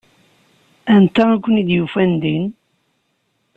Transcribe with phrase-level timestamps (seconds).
[0.95, 2.45] Anta i ken-id-yufan din?